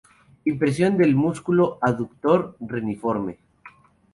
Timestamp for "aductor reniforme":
1.79-3.37